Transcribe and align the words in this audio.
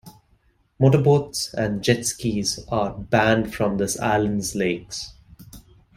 Motor 0.79 0.97
boats 1.03 1.53
and 1.53 1.83
jet 1.83 2.07
skis 2.07 2.59
are 2.69 2.91
banned 2.91 3.53
from 3.53 3.77
the 3.77 3.99
island's 4.01 4.55
lakes. 4.55 5.13